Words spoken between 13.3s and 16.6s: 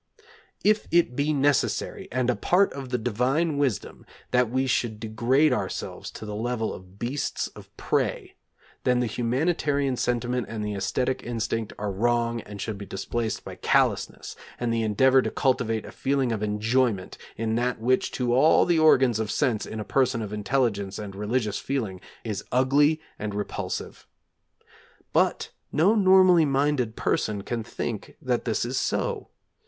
by callousness, and the endeavour to cultivate a feeling of